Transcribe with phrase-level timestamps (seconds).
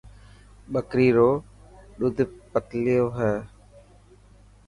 [0.73, 1.29] ٻڪري رو
[1.99, 2.17] ڏوڌ
[2.51, 3.33] پتلي هي.